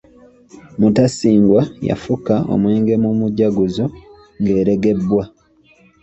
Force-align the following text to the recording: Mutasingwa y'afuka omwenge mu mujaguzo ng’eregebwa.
Mutasingwa 0.79 1.61
y'afuka 1.87 2.35
omwenge 2.53 2.93
mu 3.03 3.11
mujaguzo 3.19 3.85
ng’eregebwa. 4.39 5.23